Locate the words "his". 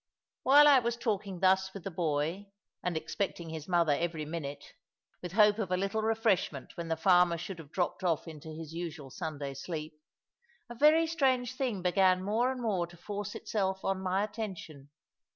3.51-3.67, 8.47-8.73